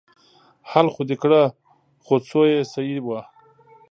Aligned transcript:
حل 0.69 0.87
خو 0.93 1.01
دې 1.09 1.15
کړه 1.21 1.41
خو 2.05 2.15
څو 2.27 2.41
يې 2.51 2.59
صيي 2.73 2.97
وه. 3.05 3.19